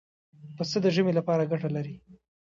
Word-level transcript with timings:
پسه 0.55 0.77
د 0.83 0.85
ژمې 0.95 1.13
لپاره 1.19 1.49
ګټه 1.51 1.69
لري. 1.75 1.95